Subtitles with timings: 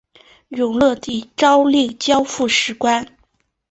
[0.49, 3.05] 永乐帝诏令交付史官。